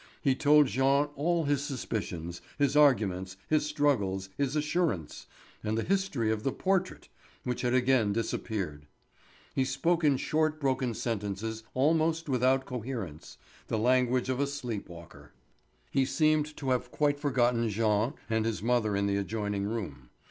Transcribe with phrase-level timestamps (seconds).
[0.23, 5.27] He told Jean all his suspicions, his arguments, his struggles, his assurance,
[5.63, 8.87] and the history of the portrait—which had again disappeared.
[9.53, 15.33] He spoke in short broken sentences almost without coherence—the language of a sleep walker.
[15.91, 20.09] He seemed to have quite forgotten Jean, and his mother in the adjoining room.